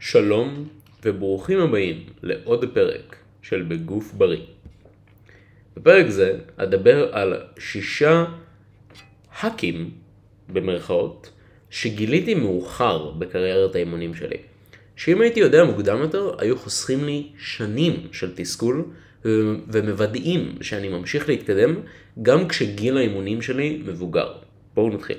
[0.00, 0.68] שלום
[1.04, 4.42] וברוכים הבאים לעוד פרק של בגוף בריא.
[5.76, 8.24] בפרק זה אדבר על שישה
[9.40, 9.90] האקים,
[10.48, 11.30] במרכאות,
[11.70, 14.36] שגיליתי מאוחר בקריירת האימונים שלי.
[14.96, 18.84] שאם הייתי יודע מוקדם יותר, היו חוסכים לי שנים של תסכול
[19.68, 21.74] ומוודאים שאני ממשיך להתקדם
[22.22, 24.32] גם כשגיל האימונים שלי מבוגר.
[24.74, 25.18] בואו נתחיל.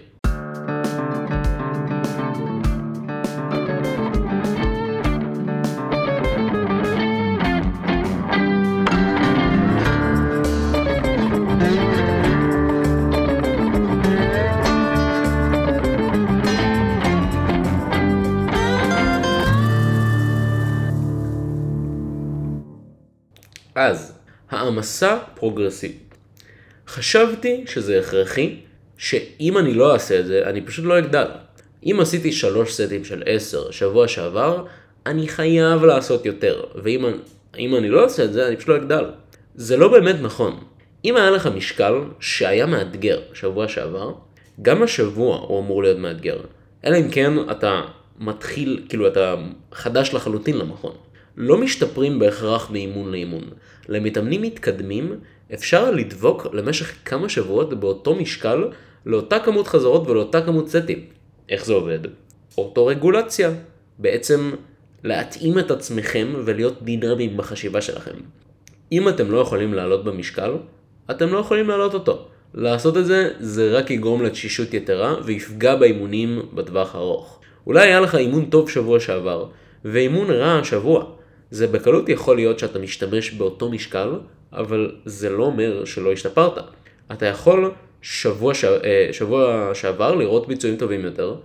[24.69, 26.15] העמסה פרוגרסיבית.
[26.87, 28.55] חשבתי שזה הכרחי,
[28.97, 31.25] שאם אני לא אעשה את זה, אני פשוט לא אגדל.
[31.83, 34.65] אם עשיתי שלוש סטים של עשר שבוע שעבר,
[35.05, 39.05] אני חייב לעשות יותר, ואם אני לא אעשה את זה, אני פשוט לא אגדל.
[39.55, 40.59] זה לא באמת נכון.
[41.05, 44.13] אם היה לך משקל שהיה מאתגר שבוע שעבר,
[44.61, 46.37] גם השבוע הוא אמור להיות מאתגר.
[46.85, 47.81] אלא אם כן אתה
[48.19, 49.35] מתחיל, כאילו אתה
[49.73, 50.93] חדש לחלוטין למכון.
[51.39, 53.43] לא משתפרים בהכרח מאימון לאימון.
[53.89, 55.19] למתאמנים מתקדמים
[55.53, 58.67] אפשר לדבוק למשך כמה שבועות באותו משקל
[59.05, 61.05] לאותה כמות חזרות ולאותה כמות סטים.
[61.49, 61.99] איך זה עובד?
[62.57, 63.51] אוטורגולציה.
[63.99, 64.51] בעצם
[65.03, 68.15] להתאים את עצמכם ולהיות דינמיים בחשיבה שלכם.
[68.91, 70.53] אם אתם לא יכולים לעלות במשקל,
[71.11, 72.25] אתם לא יכולים לעלות אותו.
[72.53, 77.39] לעשות את זה, זה רק יגרום לתשישות יתרה ויפגע באימונים בטווח הארוך.
[77.67, 79.45] אולי היה לך אימון טוב שבוע שעבר,
[79.85, 81.18] ואימון רע השבוע.
[81.51, 84.09] זה בקלות יכול להיות שאתה משתמש באותו משקל,
[84.53, 86.57] אבל זה לא אומר שלא השתפרת.
[87.11, 88.63] אתה יכול שבוע, ש...
[88.63, 91.35] אה, שבוע שעבר לראות ביצועים טובים יותר,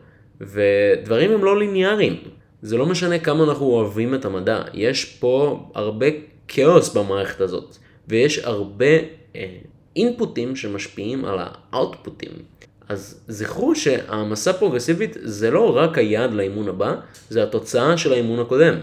[0.40, 2.16] ודברים הם לא ליניאריים.
[2.62, 6.06] זה לא משנה כמה אנחנו אוהבים את המדע, יש פה הרבה
[6.48, 7.76] כאוס במערכת הזאת,
[8.08, 8.86] ויש הרבה
[9.36, 9.56] אה,
[9.96, 12.30] אינפוטים שמשפיעים על האאוטפוטים.
[12.88, 16.94] אז זכרו שהעמסה פרוגרסיבית זה לא רק היעד לאימון הבא,
[17.28, 18.74] זה התוצאה של האימון הקודם.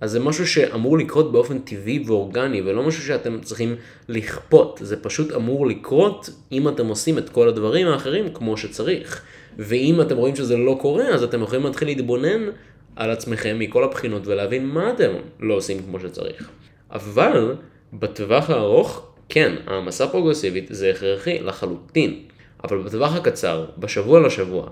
[0.00, 3.76] אז זה משהו שאמור לקרות באופן טבעי ואורגני, ולא משהו שאתם צריכים
[4.08, 9.22] לכפות, זה פשוט אמור לקרות אם אתם עושים את כל הדברים האחרים כמו שצריך.
[9.58, 12.48] ואם אתם רואים שזה לא קורה, אז אתם יכולים להתחיל להתבונן
[12.96, 15.10] על עצמכם מכל הבחינות ולהבין מה אתם
[15.40, 16.48] לא עושים כמו שצריך.
[16.90, 17.54] אבל
[17.92, 22.20] בטווח הארוך, כן, העמסה פרוגרסיבית זה הכרחי לחלוטין.
[22.64, 24.68] אבל בטווח הקצר, בשבוע לשבוע,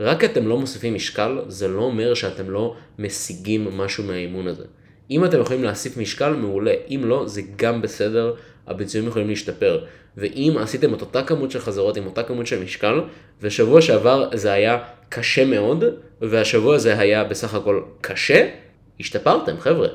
[0.00, 4.64] רק אתם לא מוסיפים משקל, זה לא אומר שאתם לא משיגים משהו מהאימון הזה.
[5.10, 6.74] אם אתם יכולים להוסיף משקל, מעולה.
[6.88, 8.34] אם לא, זה גם בסדר,
[8.66, 9.84] הביצועים יכולים להשתפר.
[10.16, 13.00] ואם עשיתם את אותה כמות של חזרות עם אותה כמות של משקל,
[13.42, 15.84] ושבוע שעבר זה היה קשה מאוד,
[16.20, 18.48] והשבוע הזה היה בסך הכל קשה,
[19.00, 19.88] השתפרתם חבר'ה.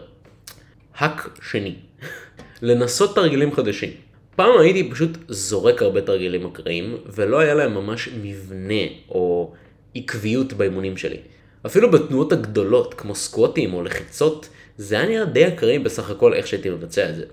[0.96, 1.76] האק שני,
[2.62, 3.90] לנסות תרגילים חדשים.
[4.36, 9.54] פעם הייתי פשוט זורק הרבה תרגילים אקראיים, ולא היה להם ממש מבנה או
[9.96, 11.18] עקביות באימונים שלי.
[11.66, 16.48] אפילו בתנועות הגדולות, כמו סקווטים או לחיצות, זה היה נראה די אקראי בסך הכל איך
[16.48, 17.24] שהייתי מבצע את זה.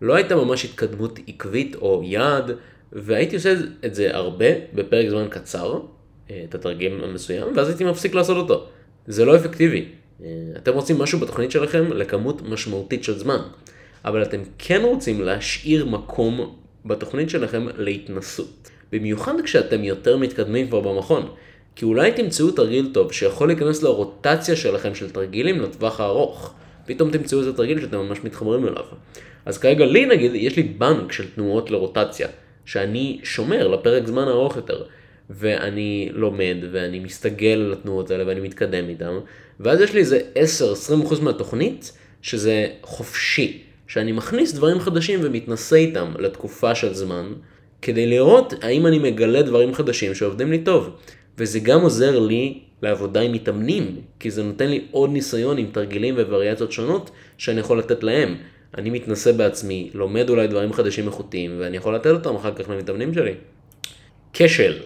[0.00, 2.50] לא הייתה ממש התקדמות עקבית או יעד,
[2.92, 3.54] והייתי עושה
[3.84, 5.80] את זה הרבה בפרק זמן קצר,
[6.30, 8.66] אה, את התרגיל המסוים, ואז הייתי מפסיק לעשות אותו.
[9.06, 9.84] זה לא אפקטיבי.
[10.22, 13.38] אה, אתם רוצים משהו בתוכנית שלכם לכמות משמעותית של זמן,
[14.04, 18.70] אבל אתם כן רוצים להשאיר מקום בתוכנית שלכם להתנסות.
[18.92, 21.28] במיוחד כשאתם יותר מתקדמים כבר במכון.
[21.76, 26.54] כי אולי תמצאו תרגיל טוב שיכול להיכנס לרוטציה שלכם של תרגילים לטווח הארוך.
[26.86, 28.84] פתאום תמצאו איזה תרגיל שאתם ממש מתחברים אליו.
[29.46, 32.28] אז כרגע לי נגיד, יש לי בנק של תנועות לרוטציה,
[32.64, 34.82] שאני שומר לפרק זמן ארוך יותר.
[35.30, 39.18] ואני לומד, ואני מסתגל על התנועות האלה, ואני מתקדם איתן,
[39.60, 40.20] ואז יש לי איזה
[41.14, 41.92] 10-20% מהתוכנית,
[42.22, 47.32] שזה חופשי, שאני מכניס דברים חדשים ומתנסה איתם לתקופה של זמן,
[47.82, 50.90] כדי לראות האם אני מגלה דברים חדשים שעובדים לי טוב.
[51.38, 56.14] וזה גם עוזר לי לעבודה עם מתאמנים, כי זה נותן לי עוד ניסיון עם תרגילים
[56.14, 58.36] ווריאציות שונות שאני יכול לתת להם.
[58.78, 63.14] אני מתנסה בעצמי, לומד אולי דברים חדשים איכותיים, ואני יכול לתת אותם אחר כך למתאמנים
[63.14, 63.34] שלי.
[64.32, 64.78] כשל.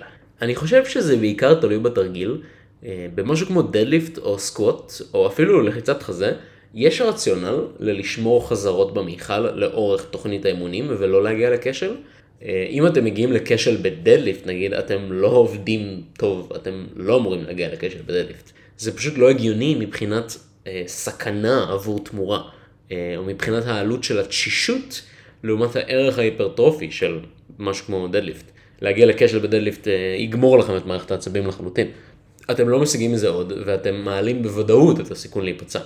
[0.43, 2.37] אני חושב שזה בעיקר תלוי בתרגיל.
[2.85, 6.33] אה, במשהו כמו דדליפט או סקווט, או אפילו לחיצת חזה,
[6.75, 11.95] יש רציונל ללשמור חזרות במיכל לאורך תוכנית האימונים ולא להגיע לכשל.
[12.43, 17.73] אה, אם אתם מגיעים לכשל בדדליפט נגיד, אתם לא עובדים טוב, אתם לא אמורים להגיע
[17.73, 18.51] לכשל בדדליפט.
[18.79, 20.37] זה פשוט לא הגיוני מבחינת
[20.67, 22.43] אה, סכנה עבור תמורה,
[22.93, 25.03] אה, או מבחינת העלות של התשישות
[25.45, 27.19] לעומת הערך ההיפרטרופי של
[27.59, 28.45] משהו כמו דדליפט.
[28.81, 31.89] להגיע לכשל בדדליפט אה, יגמור לכם את מערכת העצבים לחלוטין.
[32.51, 35.81] אתם לא משיגים מזה עוד, ואתם מעלים בוודאות את הסיכון להיפצע.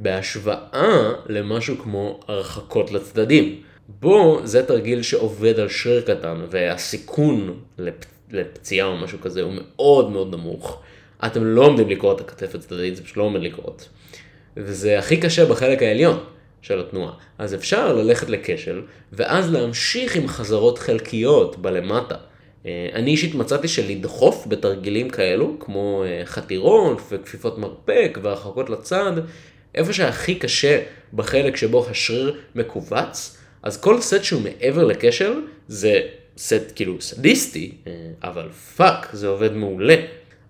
[0.00, 3.60] בהשוואה למשהו כמו הרחקות לצדדים.
[3.88, 7.94] בו זה תרגיל שעובד על שריר קטן והסיכון לפ...
[8.30, 10.82] לפציעה או משהו כזה הוא מאוד מאוד נמוך.
[11.26, 13.88] אתם לא עומדים לקרוא את הכתף הצדדית, זה פשוט לא עומד לקרות.
[14.56, 16.18] וזה הכי קשה בחלק העליון
[16.62, 17.12] של התנועה.
[17.38, 18.82] אז אפשר ללכת לכשל,
[19.12, 22.16] ואז להמשיך עם חזרות חלקיות בלמטה.
[22.66, 29.12] אה, אני אישית מצאתי שלדחוף בתרגילים כאלו, כמו אה, חתירות וכפיפות מרפק והרחקות לצד,
[29.74, 30.82] איפה שהכי קשה
[31.14, 35.32] בחלק שבו השריר מכווץ, אז כל סט שהוא מעבר לכשל
[35.68, 36.00] זה
[36.38, 39.96] סט כאילו סדיסטי, אה, אבל fuck, זה עובד מעולה.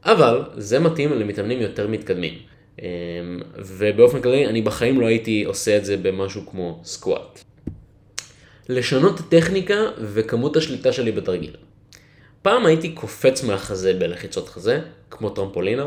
[0.04, 2.38] אבל זה מתאים למתאמנים יותר מתקדמים.
[3.58, 7.40] ובאופן כללי אני בחיים לא הייתי עושה את זה במשהו כמו סקואט.
[8.68, 11.56] לשנות טכניקה וכמות השליטה שלי בתרגיל.
[12.42, 15.86] פעם הייתי קופץ מהחזה בלחיצות חזה, כמו טרמפולינה.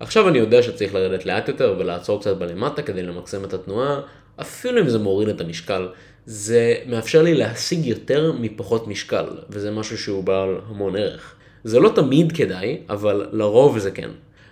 [0.00, 4.00] עכשיו אני יודע שצריך לרדת לאט יותר ולעצור קצת בלמטה כדי למקסם את התנועה,
[4.42, 5.88] אפילו אם זה מוריד את המשקל.
[6.26, 11.34] זה מאפשר לי להשיג יותר מפחות משקל, וזה משהו שהוא בעל המון ערך.
[11.64, 14.10] זה לא תמיד כדאי, אבל לרוב זה כן.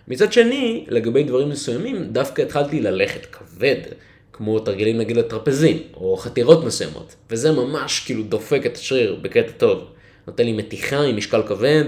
[0.08, 3.80] מצד שני, לגבי דברים מסוימים, דווקא התחלתי ללכת כבד,
[4.32, 9.84] כמו תרגילים נגיד לטרפזין, או חתירות מסוימות, וזה ממש כאילו דופק את השריר בקטע טוב.
[10.26, 11.84] נותן לי מתיחה עם משקל כבד,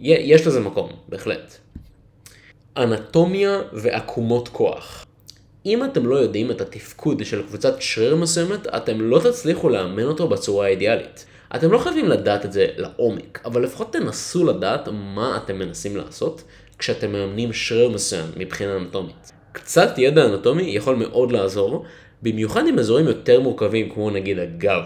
[0.00, 1.56] יש לזה מקום, בהחלט.
[2.76, 5.04] אנטומיה ועקומות כוח.
[5.66, 10.28] אם אתם לא יודעים את התפקוד של קבוצת שריר מסוימת, אתם לא תצליחו לאמן אותו
[10.28, 11.26] בצורה האידיאלית.
[11.56, 16.42] אתם לא חייבים לדעת את זה לעומק, אבל לפחות תנסו לדעת מה אתם מנסים לעשות
[16.78, 19.32] כשאתם מאמנים שריר מסוים מבחינה אנטומית.
[19.52, 21.84] קצת ידע אנטומי יכול מאוד לעזור,
[22.22, 24.82] במיוחד עם אזורים יותר מורכבים כמו נגיד הגב.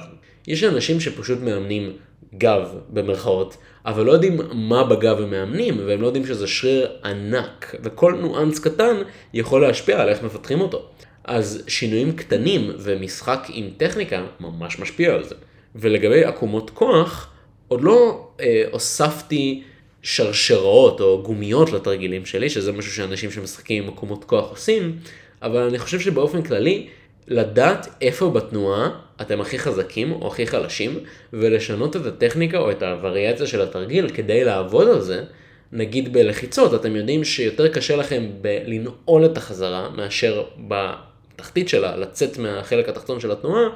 [0.49, 1.93] יש אנשים שפשוט מאמנים
[2.35, 7.75] גב במרכאות, אבל לא יודעים מה בגב הם מאמנים, והם לא יודעים שזה שריר ענק,
[7.83, 8.97] וכל ניואנס קטן
[9.35, 10.89] יכול להשפיע על איך מפתחים אותו.
[11.25, 15.35] אז שינויים קטנים ומשחק עם טכניקה ממש משפיע על זה.
[15.75, 17.31] ולגבי עקומות כוח,
[17.69, 19.63] עוד לא אה, הוספתי
[20.03, 24.99] שרשראות או גומיות לתרגילים שלי, שזה משהו שאנשים שמשחקים עם עקומות כוח עושים,
[25.43, 26.87] אבל אני חושב שבאופן כללי,
[27.29, 28.91] לדעת איפה בתנועה
[29.23, 30.99] אתם הכי חזקים או הכי חלשים,
[31.33, 35.25] ולשנות את הטכניקה או את הווריאציה של התרגיל כדי לעבוד על זה.
[35.73, 42.89] נגיד בלחיצות, אתם יודעים שיותר קשה לכם בלנעול את החזרה מאשר בתחתית שלה, לצאת מהחלק
[42.89, 43.69] התחתון של התנועה,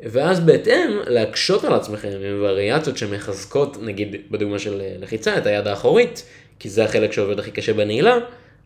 [0.00, 6.24] ואז בהתאם להקשות על עצמכם עם וריאציות שמחזקות, נגיד בדוגמה של לחיצה, את היד האחורית,
[6.58, 8.18] כי זה החלק שעובד הכי קשה בנעילה,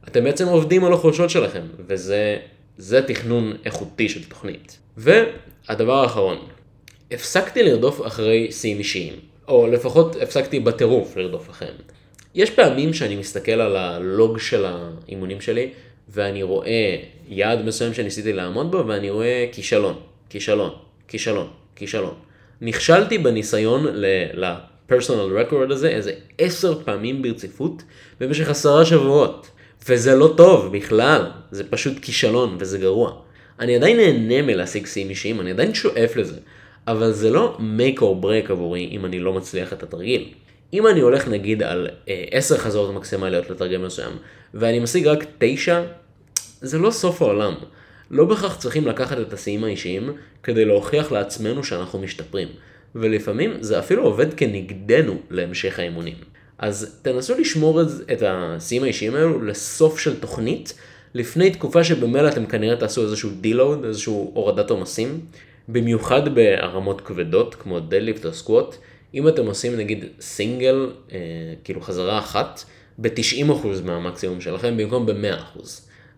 [0.08, 2.36] אתם בעצם עובדים על החולשות שלכם, וזה
[2.78, 4.78] זה תכנון איכותי של תוכנית.
[4.96, 6.38] והדבר האחרון,
[7.10, 9.12] הפסקתי לרדוף אחרי שיאים אישיים,
[9.48, 11.74] או לפחות הפסקתי בטירוף לרדוף אחריהם.
[12.34, 15.70] יש פעמים שאני מסתכל על הלוג של האימונים שלי,
[16.08, 16.96] ואני רואה
[17.28, 19.98] יעד מסוים שניסיתי לעמוד בו, ואני רואה כישלון,
[20.30, 20.70] כישלון,
[21.08, 22.14] כישלון, כישלון.
[22.60, 27.82] נכשלתי בניסיון ל-personal record הזה איזה עשר פעמים ברציפות
[28.20, 29.50] במשך עשרה שבועות.
[29.88, 33.12] וזה לא טוב בכלל, זה פשוט כישלון וזה גרוע.
[33.60, 36.36] אני עדיין נהנה מלהשיג שיאים אישיים, אני עדיין שואף לזה,
[36.86, 40.28] אבל זה לא make or break עבורי אם אני לא מצליח את התרגיל.
[40.72, 44.12] אם אני הולך נגיד על אה, 10 חזרות מקסימליות לתרגיל מסוים,
[44.54, 45.82] ואני משיג רק 9,
[46.60, 47.54] זה לא סוף העולם.
[48.10, 50.12] לא בהכרח צריכים לקחת את השיאים האישיים
[50.42, 52.48] כדי להוכיח לעצמנו שאנחנו משתפרים,
[52.94, 56.16] ולפעמים זה אפילו עובד כנגדנו להמשך האימונים.
[56.58, 60.74] אז תנסו לשמור את השיאים האישיים האלו לסוף של תוכנית,
[61.14, 65.20] לפני תקופה שבמילא אתם כנראה תעשו איזשהו deload, איזשהו הורדת עומסים,
[65.68, 68.76] במיוחד בהרמות כבדות כמו deadlift או squat,
[69.14, 71.18] אם אתם עושים נגיד סינגל, אה,
[71.64, 72.64] כאילו חזרה אחת,
[72.98, 75.60] ב-90% מהמקסימום שלכם במקום ב-100%.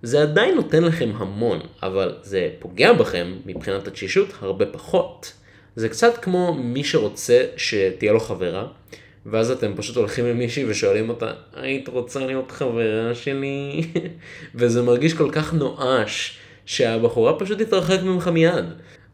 [0.02, 5.32] זה עדיין נותן לכם המון, אבל זה פוגע בכם מבחינת התשישות הרבה פחות.
[5.76, 8.66] זה קצת כמו מי שרוצה שתהיה לו חברה,
[9.30, 13.82] ואז אתם פשוט הולכים למישהי ושואלים אותה, היית רוצה להיות חברה שלי?
[14.54, 18.64] וזה מרגיש כל כך נואש, שהבחורה פשוט תתרחק ממך מיד.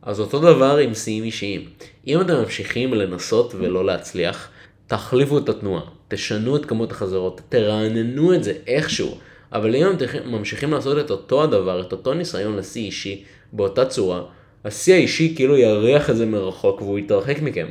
[0.03, 1.65] אז אותו דבר עם שיאים אישיים.
[2.07, 4.49] אם אתם ממשיכים לנסות ולא להצליח,
[4.87, 9.19] תחליפו את התנועה, תשנו את כמות החזרות, תרעננו את זה איכשהו.
[9.53, 14.23] אבל אם אתם ממשיכים לעשות את אותו הדבר, את אותו ניסיון לשיא אישי, באותה צורה,
[14.65, 17.67] השיא האישי כאילו יריח את זה מרחוק והוא יתרחק מכם.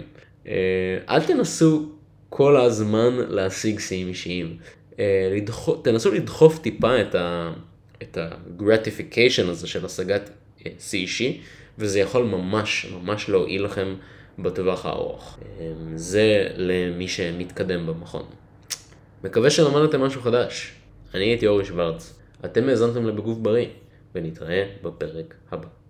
[0.47, 0.53] אה,
[1.09, 1.85] אל תנסו
[2.35, 4.57] כל הזמן להשיג שיאים אישיים.
[4.99, 7.53] אה, לדחוף, תנסו לדחוף טיפה את ה...
[8.01, 10.29] את ה-gratification הזה של השגת
[10.65, 11.41] אה, שיא אישי,
[11.77, 13.95] וזה יכול ממש ממש להועיל לכם
[14.39, 15.37] בטווח הארוך.
[15.59, 18.25] אה, זה למי שמתקדם במכון.
[19.23, 20.73] מקווה שלמדתם משהו חדש.
[21.13, 22.19] אני הייתי אורי שוורץ.
[22.45, 23.67] אתם האזנתם לבגוף בריא.
[24.15, 25.84] ונתראה בפרק הבא.